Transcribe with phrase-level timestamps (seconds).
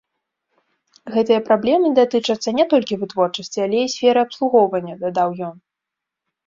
[1.15, 5.67] Гэтыя праблемы датычацца не толькі вытворчасці, але і сферы абслугоўвання, дадаў ён.